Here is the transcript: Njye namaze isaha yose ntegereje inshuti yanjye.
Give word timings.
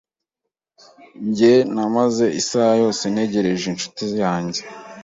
Njye 1.27 1.53
namaze 1.73 2.25
isaha 2.41 2.73
yose 2.83 3.03
ntegereje 3.13 3.65
inshuti 3.71 4.03
yanjye. 4.23 4.61